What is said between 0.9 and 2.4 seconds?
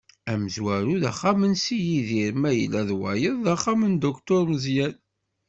d axxam n si Yidir,